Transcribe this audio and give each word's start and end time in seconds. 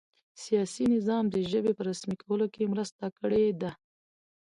سیاسي 0.43 0.83
نظام 0.95 1.25
د 1.29 1.35
ژبې 1.51 1.71
په 1.75 1.83
رسمي 1.89 2.15
کولو 2.23 2.45
کې 2.53 2.71
مرسته 2.73 3.05
کړې 3.19 3.45
ده. 3.61 3.71